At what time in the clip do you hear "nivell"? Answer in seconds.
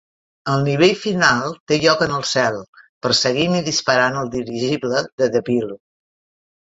0.67-0.93